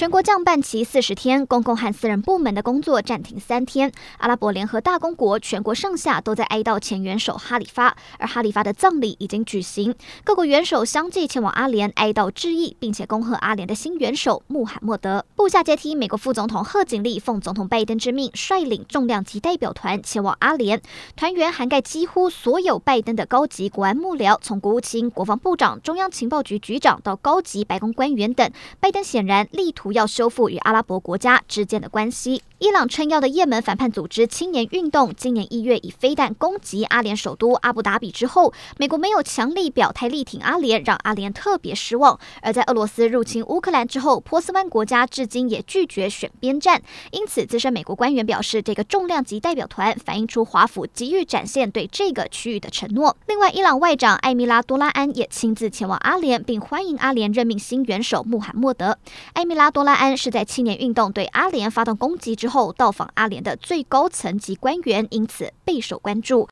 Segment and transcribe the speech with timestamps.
[0.00, 3.92] 全国降半旗四十天，公共和私人部门的工作暂停三天。
[4.16, 9.94] 阿拉伯联合大公国全国上下都在哀悼前元首哈里发，而哈里发的葬礼已经举行，
[10.24, 15.26] 各国元首相继前往阿联哀悼致意，并且恭贺阿联的新元首穆罕默德。
[15.36, 20.80] 部下接替美国副总统贺锦丽奉总统拜登之命，率领重量级代表团前往阿联，
[21.14, 28.50] 团员涵盖几乎所有拜登的高级国安幕僚，从国务卿、国防部长、中央情报局局长到高级白宫官员等。
[28.80, 32.42] 拜登显然力图要修复与阿拉伯国家之间的关系。
[32.58, 42.20] 伊朗撑腰的也门反叛组织青年运动今年一月以飞弹攻击阿联首都阿布达比之后，美国没有强力表态力挺阿联，让阿联特别失望。
[42.42, 46.82] 而在俄罗斯入侵乌克兰之后，波斯湾国家至今也拒绝选边站。
[47.12, 53.16] 因此，资深美国官员表示，这个重量级代表团反映出华府急于展现对这个区域的承诺。
[53.26, 58.98] 另外，伊朗外长艾米拉多拉安也亲自前往阿联，并欢迎阿联任命新元首穆罕默德。
[59.32, 66.48] 艾米拉多拉安是在青年运动对阿联发动攻击之后到访阿联的最高层级官员，因此备受关注。